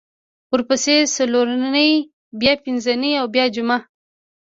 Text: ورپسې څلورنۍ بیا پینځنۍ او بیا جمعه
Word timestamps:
ورپسې 0.51 0.95
څلورنۍ 1.15 1.91
بیا 2.39 2.53
پینځنۍ 2.63 3.11
او 3.19 3.25
بیا 3.35 3.45
جمعه 3.55 3.77